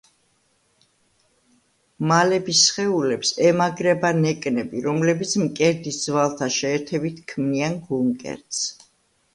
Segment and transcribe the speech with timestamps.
[2.11, 8.67] მალების სხეულებს ემაგრება ნეკნები, რომლებიც მკერდის ძვალთა შეერთებით ქმნიან გულმკერდს.